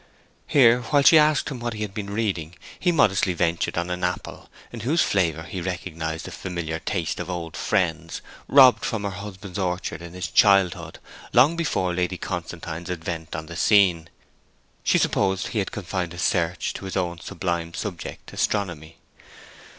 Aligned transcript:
Here, 0.47 0.81
while 0.81 1.03
she 1.03 1.19
asked 1.19 1.49
him 1.49 1.59
what 1.59 1.75
he 1.75 1.83
had 1.83 1.93
been 1.93 2.09
reading, 2.09 2.55
he 2.79 2.91
modestly 2.91 3.33
ventured 3.33 3.77
on 3.77 3.91
an 3.91 4.03
apple, 4.03 4.49
in 4.73 4.79
whose 4.79 5.03
flavour 5.03 5.43
he 5.43 5.61
recognized 5.61 6.25
the 6.25 6.31
familiar 6.31 6.79
taste 6.79 7.19
of 7.19 7.29
old 7.29 7.55
friends 7.55 8.23
robbed 8.47 8.83
from 8.83 9.03
her 9.03 9.11
husband's 9.11 9.59
orchards 9.59 10.01
in 10.01 10.13
his 10.13 10.27
childhood, 10.27 10.97
long 11.33 11.55
before 11.55 11.93
Lady 11.93 12.17
Constantine's 12.17 12.89
advent 12.89 13.35
on 13.35 13.45
the 13.45 13.55
scene. 13.55 14.09
She 14.83 14.97
supposed 14.97 15.49
he 15.49 15.59
had 15.59 15.71
confined 15.71 16.13
his 16.13 16.23
search 16.23 16.73
to 16.73 16.85
his 16.85 16.97
own 16.97 17.19
sublime 17.19 17.75
subject, 17.75 18.33
astronomy? 18.33 18.97